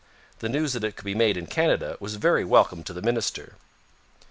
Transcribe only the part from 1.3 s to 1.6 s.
in